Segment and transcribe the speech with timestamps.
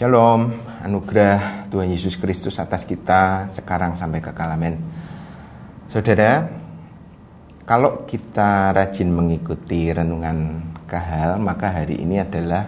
[0.00, 4.80] Shalom, anugerah Tuhan Yesus Kristus atas kita sekarang sampai ke kalamen.
[5.92, 6.48] Saudara,
[7.68, 12.64] kalau kita rajin mengikuti renungan kahal, maka hari ini adalah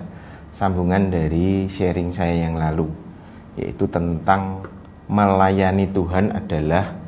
[0.53, 2.93] sambungan dari sharing saya yang lalu,
[3.57, 4.69] yaitu tentang
[5.09, 7.01] melayani Tuhan adalah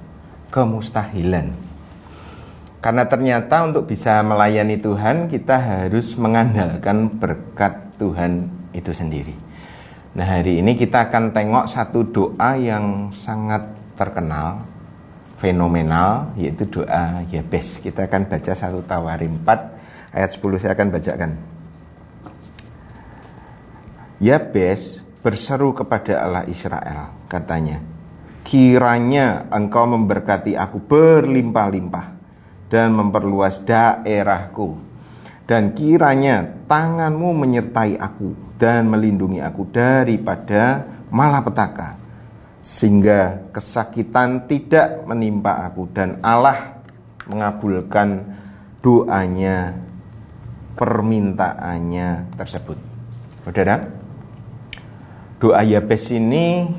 [0.48, 1.52] kemustahilan.
[2.80, 9.43] Karena ternyata untuk bisa melayani Tuhan, kita harus mengandalkan berkat Tuhan itu sendiri.
[10.14, 13.67] Nah hari ini kita akan tengok satu doa yang sangat
[13.99, 14.63] terkenal,
[15.43, 17.82] fenomenal, yaitu doa Yabes.
[17.82, 21.31] Kita akan baca satu Tawarim 4 ayat 10 saya akan bacakan.
[24.23, 27.82] Yabes berseru kepada Allah Israel, katanya,
[28.46, 32.06] Kiranya engkau memberkati aku berlimpah-limpah
[32.70, 34.94] dan memperluas daerahku
[35.44, 42.00] dan kiranya tanganmu menyertai aku dan melindungi aku daripada malapetaka
[42.64, 46.81] sehingga kesakitan tidak menimpa aku dan Allah
[47.28, 48.25] mengabulkan
[48.81, 49.77] doanya
[50.77, 52.78] permintaannya tersebut.
[53.45, 53.84] Saudara,
[55.37, 56.72] doa Yabes ini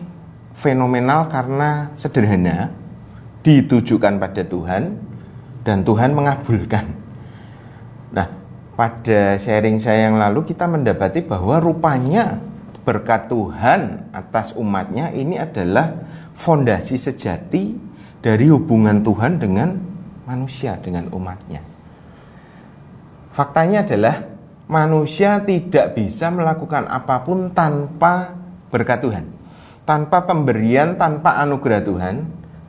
[0.57, 2.73] fenomenal karena sederhana,
[3.45, 4.97] ditujukan pada Tuhan
[5.61, 7.04] dan Tuhan mengabulkan.
[8.75, 12.43] Pada sharing saya yang lalu kita mendapati bahwa rupanya
[12.83, 15.95] berkat Tuhan atas umatnya ini adalah
[16.35, 17.71] fondasi sejati
[18.19, 19.79] dari hubungan Tuhan dengan
[20.27, 21.63] manusia, dengan umatnya.
[23.31, 24.27] Faktanya adalah
[24.67, 28.35] manusia tidak bisa melakukan apa pun tanpa
[28.67, 29.25] berkat Tuhan.
[29.87, 32.15] Tanpa pemberian, tanpa anugerah Tuhan,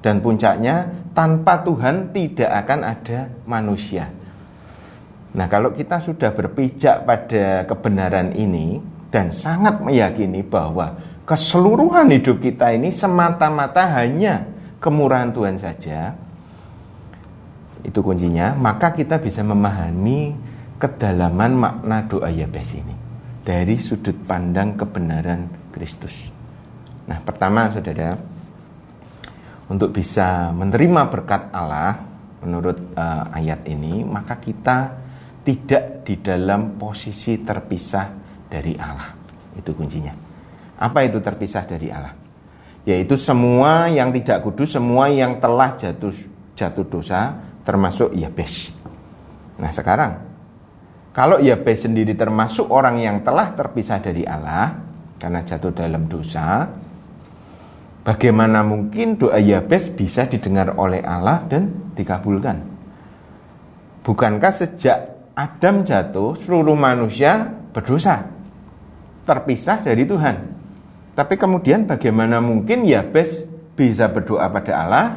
[0.05, 3.19] dan puncaknya tanpa Tuhan tidak akan ada
[3.49, 4.13] manusia.
[5.35, 8.79] Nah, kalau kita sudah berpijak pada kebenaran ini
[9.11, 10.95] dan sangat meyakini bahwa
[11.27, 14.47] keseluruhan hidup kita ini semata-mata hanya
[14.79, 16.15] kemurahan Tuhan saja,
[17.83, 20.35] itu kuncinya, maka kita bisa memahami
[20.77, 22.97] kedalaman makna doa Yabes ini
[23.47, 26.33] dari sudut pandang kebenaran Kristus.
[27.07, 28.11] Nah, pertama Saudara,
[29.71, 32.03] untuk bisa menerima berkat Allah
[32.43, 35.06] menurut uh, ayat ini, maka kita
[35.47, 38.11] tidak di dalam posisi terpisah
[38.51, 39.15] dari Allah.
[39.55, 40.11] Itu kuncinya.
[40.83, 42.11] Apa itu terpisah dari Allah?
[42.83, 46.11] Yaitu semua yang tidak kudus, semua yang telah jatuh
[46.59, 48.75] jatuh dosa, termasuk Yabes.
[49.63, 50.13] Nah sekarang,
[51.15, 54.75] kalau Yabes sendiri termasuk orang yang telah terpisah dari Allah,
[55.17, 56.67] karena jatuh dalam dosa,
[58.03, 62.59] bagaimana mungkin doa Yabes bisa didengar oleh Allah dan dikabulkan?
[64.07, 68.25] Bukankah sejak Adam jatuh, seluruh manusia berdosa,
[69.29, 70.57] terpisah dari Tuhan.
[71.13, 73.45] Tapi kemudian bagaimana mungkin Yabes
[73.77, 75.09] bisa berdoa pada Allah?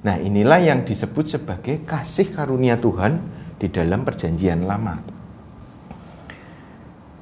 [0.00, 3.20] Nah inilah yang disebut sebagai kasih karunia Tuhan
[3.60, 4.96] di dalam perjanjian lama.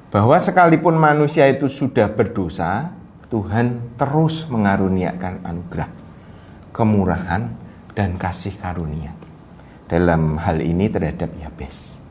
[0.07, 2.95] Bahwa sekalipun manusia itu sudah berdosa,
[3.27, 5.91] Tuhan terus mengaruniakan anugerah,
[6.71, 7.51] kemurahan,
[7.91, 9.11] dan kasih karunia.
[9.91, 12.04] Dalam hal ini terhadap Yabes.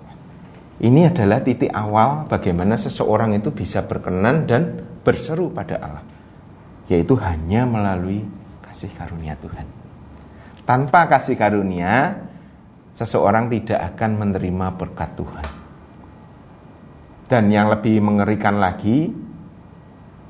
[0.75, 6.05] Ini adalah titik awal bagaimana seseorang itu bisa berkenan dan berseru pada Allah,
[6.91, 8.27] yaitu hanya melalui
[8.67, 9.67] kasih karunia Tuhan.
[10.67, 12.19] Tanpa kasih karunia,
[12.91, 15.47] seseorang tidak akan menerima berkat Tuhan.
[17.31, 19.15] Dan yang lebih mengerikan lagi,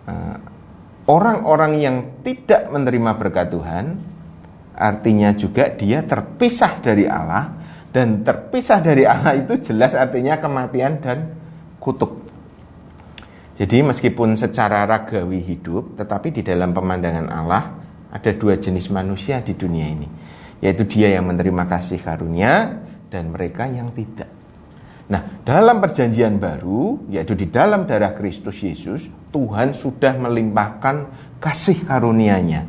[0.04, 0.36] eh,
[1.08, 3.84] orang-orang yang tidak menerima berkat Tuhan,
[4.76, 7.63] artinya juga dia terpisah dari Allah
[7.94, 11.30] dan terpisah dari Allah itu jelas artinya kematian dan
[11.78, 12.26] kutuk.
[13.54, 17.62] Jadi meskipun secara ragawi hidup, tetapi di dalam pemandangan Allah
[18.10, 20.10] ada dua jenis manusia di dunia ini,
[20.58, 24.26] yaitu dia yang menerima kasih karunia dan mereka yang tidak.
[25.06, 31.06] Nah, dalam perjanjian baru, yaitu di dalam darah Kristus Yesus, Tuhan sudah melimpahkan
[31.38, 32.66] kasih karunia-Nya.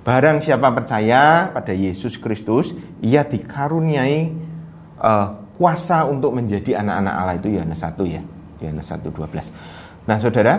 [0.00, 2.72] Barang siapa percaya pada Yesus Kristus,
[3.04, 4.51] ia dikaruniai
[4.98, 8.22] uh, kuasa untuk menjadi anak-anak Allah itu Yohanes 1 ya.
[8.62, 10.08] Yohanes 1 12.
[10.10, 10.54] Nah, Saudara,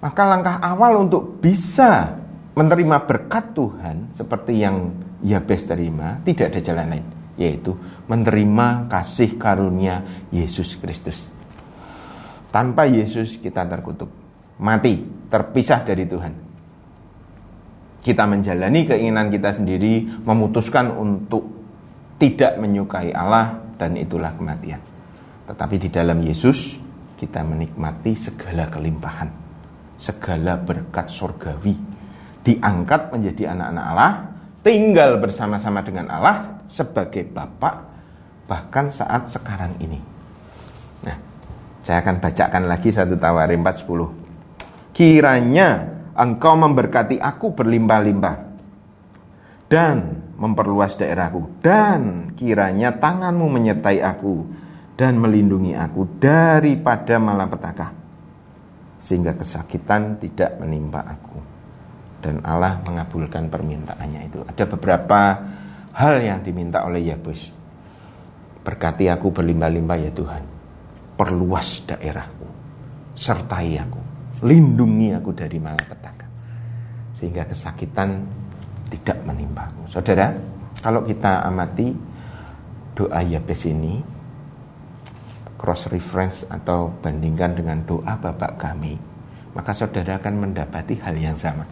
[0.00, 2.16] maka langkah awal untuk bisa
[2.52, 4.92] menerima berkat Tuhan seperti yang
[5.22, 7.06] Yabes terima, tidak ada jalan lain,
[7.38, 7.78] yaitu
[8.10, 10.02] menerima kasih karunia
[10.34, 11.30] Yesus Kristus.
[12.50, 14.10] Tanpa Yesus kita terkutuk,
[14.60, 16.34] mati, terpisah dari Tuhan.
[18.02, 21.61] Kita menjalani keinginan kita sendiri, memutuskan untuk
[22.22, 24.78] tidak menyukai Allah dan itulah kematian.
[25.50, 26.78] Tetapi di dalam Yesus
[27.18, 29.42] kita menikmati segala kelimpahan.
[30.02, 31.78] segala berkat surgawi.
[32.42, 34.12] Diangkat menjadi anak-anak Allah,
[34.66, 37.86] tinggal bersama-sama dengan Allah sebagai Bapak,
[38.50, 40.02] bahkan saat sekarang ini.
[41.06, 41.16] Nah,
[41.86, 44.90] saya akan bacakan lagi satu Tawarim 410.
[44.90, 45.86] Kiranya
[46.18, 48.36] engkau memberkati aku berlimpah-limpah
[49.70, 51.62] dan memperluas daerahku.
[51.62, 54.42] Dan kiranya tanganmu menyertai aku
[54.98, 58.02] dan melindungi aku daripada malapetaka
[59.02, 61.38] sehingga kesakitan tidak menimpa aku.
[62.22, 64.46] Dan Allah mengabulkan permintaannya itu.
[64.46, 65.20] Ada beberapa
[65.90, 67.50] hal yang diminta oleh Yabus.
[68.62, 70.42] Berkati aku berlimpah-limpah ya Tuhan.
[71.18, 72.46] Perluas daerahku.
[73.18, 73.98] Sertai aku.
[74.46, 76.26] Lindungi aku dari malapetaka.
[77.18, 78.22] Sehingga kesakitan
[78.92, 80.36] tidak menimpa aku saudara
[80.84, 81.90] kalau kita amati
[82.92, 84.12] doa Yabes ini
[85.62, 88.98] cross reference atau bandingkan dengan doa Bapak kami,
[89.54, 91.62] maka saudara akan mendapati hal yang sama.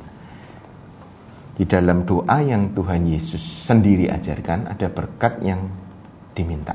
[1.58, 5.66] Di dalam doa yang Tuhan Yesus sendiri ajarkan ada berkat yang
[6.32, 6.72] diminta.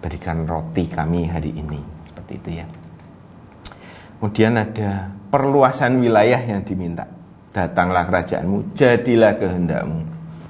[0.00, 2.66] Berikan roti kami hari ini, seperti itu ya.
[4.18, 7.17] Kemudian ada perluasan wilayah yang diminta.
[7.52, 10.00] Datanglah kerajaanmu, jadilah kehendakmu.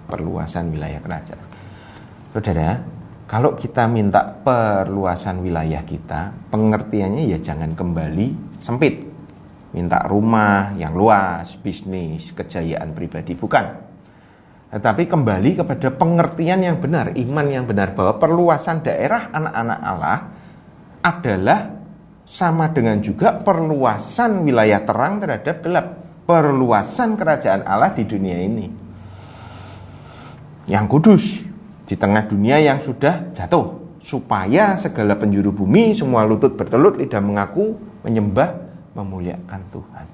[0.08, 1.44] Perluasan wilayah kerajaan.
[2.32, 2.80] Saudara,
[3.28, 9.04] kalau kita minta perluasan wilayah kita, pengertiannya ya jangan kembali sempit.
[9.76, 13.68] Minta rumah yang luas, bisnis, kejayaan pribadi, bukan.
[14.72, 20.18] Tetapi kembali kepada pengertian yang benar, iman yang benar bahwa perluasan daerah anak-anak Allah
[21.04, 21.60] adalah
[22.28, 25.86] sama dengan juga perluasan wilayah terang terhadap gelap,
[26.28, 28.69] perluasan kerajaan Allah di dunia ini.
[30.69, 31.25] Yang kudus,
[31.88, 37.80] di tengah dunia yang sudah jatuh supaya segala penjuru bumi semua lutut bertelut lidah mengaku
[38.04, 38.60] menyembah
[38.92, 40.06] memuliakan Tuhan.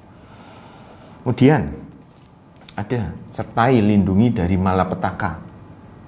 [1.26, 1.62] Kemudian
[2.78, 5.42] ada sertai lindungi dari malapetaka,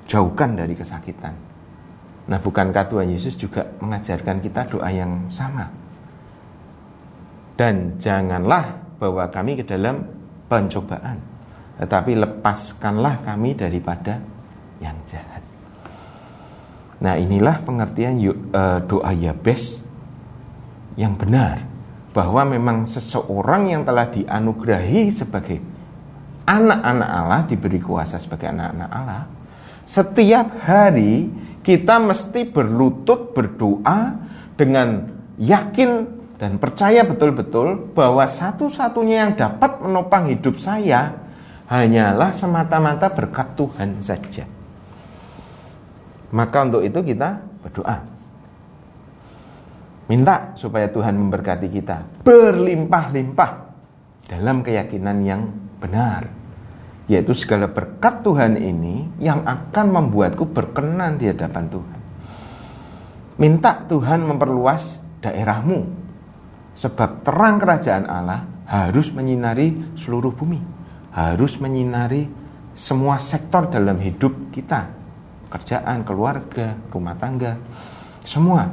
[0.06, 1.34] jauhkan dari kesakitan.
[2.30, 5.66] Nah, bukankah Tuhan Yesus juga mengajarkan kita doa yang sama?
[7.58, 10.04] Dan janganlah bawa kami ke dalam
[10.48, 11.18] pencobaan,
[11.80, 14.20] tetapi lepaskanlah kami daripada
[14.80, 15.42] yang jahat.
[16.96, 19.84] Nah inilah pengertian uh, doa Yabes
[20.96, 21.60] yang benar
[22.16, 25.60] bahwa memang seseorang yang telah dianugerahi sebagai
[26.48, 29.22] anak-anak Allah diberi kuasa sebagai anak-anak Allah
[29.84, 31.28] setiap hari
[31.60, 34.16] kita mesti berlutut berdoa
[34.56, 41.16] dengan yakin dan percaya betul-betul bahwa satu-satunya yang dapat menopang hidup saya
[41.66, 44.44] hanyalah semata-mata berkat Tuhan saja.
[46.36, 47.96] Maka untuk itu kita berdoa.
[50.06, 53.50] Minta supaya Tuhan memberkati kita berlimpah-limpah
[54.28, 55.42] dalam keyakinan yang
[55.80, 56.30] benar.
[57.06, 62.00] Yaitu segala berkat Tuhan ini yang akan membuatku berkenan di hadapan Tuhan.
[63.38, 66.05] Minta Tuhan memperluas daerahmu.
[66.76, 70.60] Sebab terang kerajaan Allah harus menyinari seluruh bumi.
[71.16, 72.28] Harus menyinari
[72.76, 74.92] semua sektor dalam hidup kita
[75.48, 77.56] kerjaan, keluarga, rumah tangga,
[78.26, 78.68] semua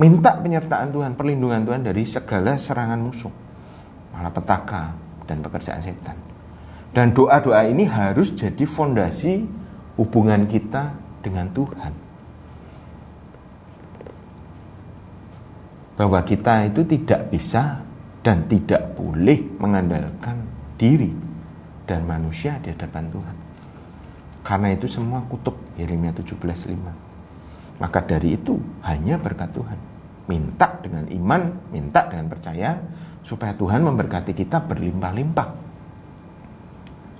[0.00, 3.34] minta penyertaan Tuhan, perlindungan Tuhan dari segala serangan musuh,
[4.14, 4.94] malapetaka
[5.28, 6.16] dan pekerjaan setan.
[6.94, 9.42] Dan doa-doa ini harus jadi fondasi
[9.98, 12.03] hubungan kita dengan Tuhan.
[15.94, 17.82] Bahwa kita itu tidak bisa
[18.24, 20.42] dan tidak boleh mengandalkan
[20.74, 21.12] diri
[21.84, 23.36] dan manusia di hadapan Tuhan.
[24.44, 27.80] Karena itu semua kutub Yeremia 17:5.
[27.80, 29.78] Maka dari itu hanya berkat Tuhan.
[30.24, 32.80] Minta dengan iman, minta dengan percaya
[33.24, 35.48] supaya Tuhan memberkati kita berlimpah-limpah.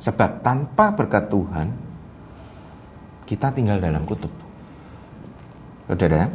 [0.00, 1.69] Sebab tanpa berkat Tuhan
[3.25, 4.33] kita tinggal dalam kutub.
[5.88, 6.28] Saudara,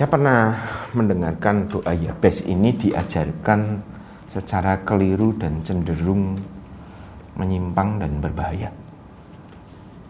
[0.00, 0.56] saya pernah
[0.96, 3.84] mendengarkan doa Yabes ini diajarkan
[4.32, 6.40] secara keliru dan cenderung
[7.36, 8.72] menyimpang dan berbahaya.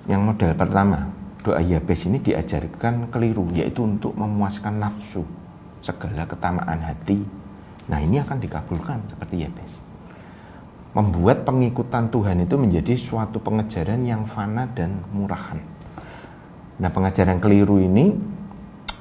[0.06, 1.10] Yang model pertama,
[1.42, 5.26] doa Yabes ini diajarkan keliru, yaitu untuk memuaskan nafsu,
[5.82, 7.26] segala ketamaan hati.
[7.90, 9.82] Nah ini akan dikabulkan seperti Yabes.
[10.94, 15.58] Membuat pengikutan Tuhan itu menjadi suatu pengejaran yang fana dan murahan.
[16.78, 18.38] Nah pengajaran keliru ini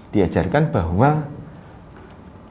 [0.10, 1.25] diajarkan bahwa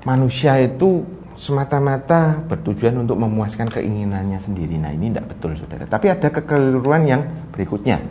[0.07, 1.03] manusia itu
[1.39, 4.75] semata-mata bertujuan untuk memuaskan keinginannya sendiri.
[4.79, 5.87] Nah ini tidak betul saudara.
[5.87, 7.23] Tapi ada kekeliruan yang
[7.55, 8.03] berikutnya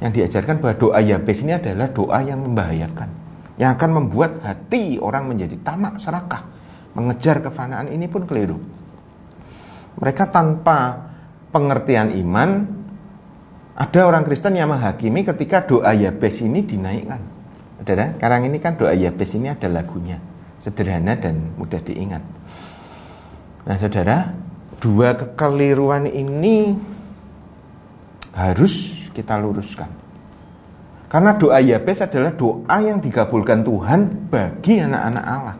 [0.00, 3.08] yang diajarkan bahwa doa Yabes ini adalah doa yang membahayakan
[3.60, 6.48] yang akan membuat hati orang menjadi tamak serakah
[6.96, 8.58] mengejar kefanaan ini pun keliru.
[10.00, 11.10] Mereka tanpa
[11.52, 12.66] pengertian iman,
[13.76, 17.20] ada orang Kristen yang menghakimi ketika doa Yabes ini dinaikkan.
[17.80, 20.20] Saudara, sekarang ini kan doa Yabes ini ada lagunya,
[20.60, 22.20] sederhana dan mudah diingat.
[23.64, 24.36] Nah, saudara,
[24.76, 26.76] dua kekeliruan ini
[28.36, 29.88] harus kita luruskan.
[31.08, 35.56] Karena doa Yabes adalah doa yang dikabulkan Tuhan bagi anak-anak Allah.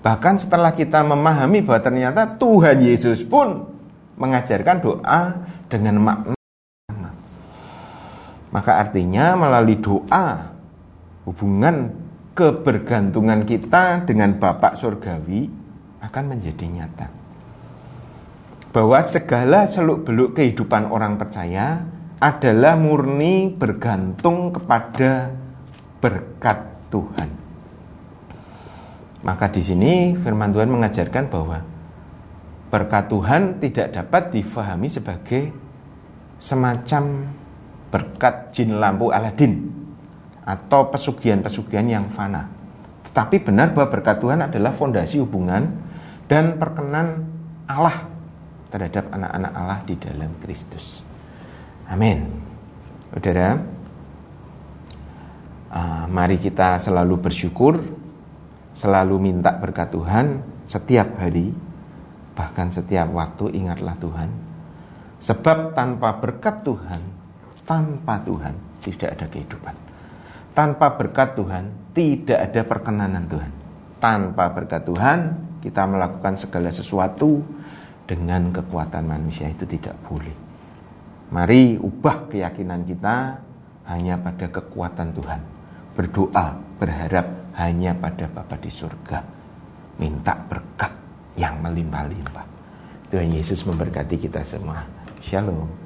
[0.00, 3.68] Bahkan setelah kita memahami bahwa ternyata Tuhan Yesus pun
[4.16, 5.20] mengajarkan doa
[5.68, 6.34] dengan makna
[8.54, 10.53] maka artinya melalui doa
[11.24, 11.92] hubungan
[12.36, 15.48] kebergantungan kita dengan Bapak Surgawi
[16.04, 17.08] akan menjadi nyata.
[18.74, 21.86] Bahwa segala seluk-beluk kehidupan orang percaya
[22.18, 25.30] adalah murni bergantung kepada
[26.02, 26.58] berkat
[26.90, 27.30] Tuhan.
[29.24, 31.58] Maka di sini firman Tuhan mengajarkan bahwa
[32.68, 35.48] berkat Tuhan tidak dapat difahami sebagai
[36.42, 37.30] semacam
[37.88, 39.83] berkat jin lampu Aladin
[40.44, 42.46] atau pesugihan-pesugihan yang fana.
[43.10, 45.72] Tetapi benar bahwa berkat Tuhan adalah fondasi hubungan
[46.28, 47.24] dan perkenan
[47.64, 48.12] Allah
[48.68, 51.00] terhadap anak-anak Allah di dalam Kristus.
[51.88, 52.28] Amin.
[53.14, 53.56] Saudara,
[55.70, 57.78] uh, mari kita selalu bersyukur,
[58.74, 61.54] selalu minta berkat Tuhan setiap hari,
[62.34, 64.30] bahkan setiap waktu ingatlah Tuhan.
[65.22, 67.00] Sebab tanpa berkat Tuhan,
[67.64, 69.83] tanpa Tuhan tidak ada kehidupan.
[70.54, 73.52] Tanpa berkat Tuhan tidak ada perkenanan Tuhan.
[73.98, 75.18] Tanpa berkat Tuhan
[75.58, 77.42] kita melakukan segala sesuatu
[78.06, 80.36] dengan kekuatan manusia itu tidak boleh.
[81.34, 83.42] Mari ubah keyakinan kita
[83.90, 85.40] hanya pada kekuatan Tuhan.
[85.98, 87.26] Berdoa, berharap
[87.58, 89.18] hanya pada Bapa di surga.
[89.98, 90.94] Minta berkat
[91.34, 92.46] yang melimpah-limpah.
[93.10, 94.86] Tuhan Yesus memberkati kita semua.
[95.18, 95.83] Shalom.